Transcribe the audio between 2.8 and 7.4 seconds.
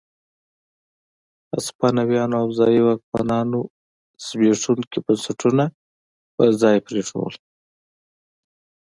واکمنانو زبېښونکي بنسټونه پر ځای پرېښودل.